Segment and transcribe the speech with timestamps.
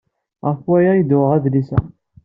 [0.47, 1.79] Ɣef waya ay d-uɣeɣ adlis-a.